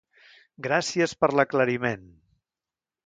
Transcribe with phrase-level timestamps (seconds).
[0.67, 2.09] Gràcies per l'aclariment!